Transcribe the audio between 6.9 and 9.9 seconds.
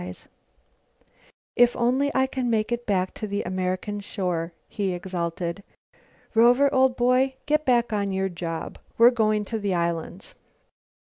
boy, get back on your job. We're going to the